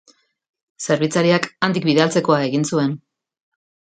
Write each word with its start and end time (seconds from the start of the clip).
Zerbitzariak 0.85 1.45
handik 1.67 1.85
bidaltzekoa 1.89 2.39
egin 2.47 2.65
zuen. 2.73 2.95